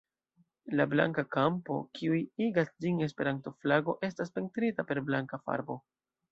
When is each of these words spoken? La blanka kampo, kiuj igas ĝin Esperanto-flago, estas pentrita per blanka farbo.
La 0.79 0.87
blanka 0.93 1.23
kampo, 1.35 1.77
kiuj 1.99 2.17
igas 2.47 2.73
ĝin 2.87 3.05
Esperanto-flago, 3.09 3.97
estas 4.11 4.37
pentrita 4.39 4.89
per 4.91 5.07
blanka 5.13 5.45
farbo. 5.47 5.81